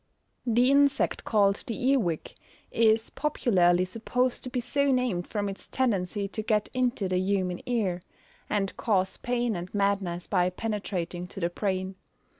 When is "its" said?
5.47-5.67